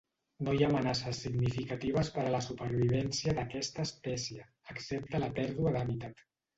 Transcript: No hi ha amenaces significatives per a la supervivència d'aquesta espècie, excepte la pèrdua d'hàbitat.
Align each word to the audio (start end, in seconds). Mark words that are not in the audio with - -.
No 0.45 0.53
hi 0.53 0.61
ha 0.61 0.69
amenaces 0.71 1.19
significatives 1.25 2.09
per 2.17 2.25
a 2.25 2.33
la 2.37 2.41
supervivència 2.47 3.37
d'aquesta 3.39 3.89
espècie, 3.91 4.51
excepte 4.77 5.27
la 5.27 5.35
pèrdua 5.41 5.81
d'hàbitat. 5.83 6.31